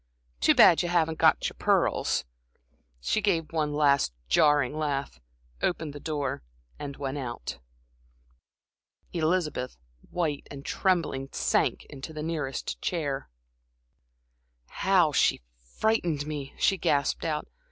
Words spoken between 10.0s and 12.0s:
white and trembling, sank